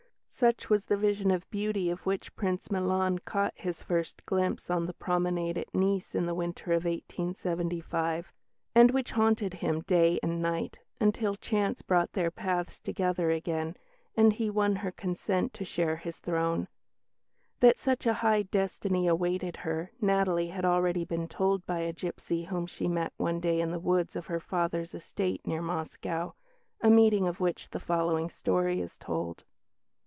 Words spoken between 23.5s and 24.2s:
in the woods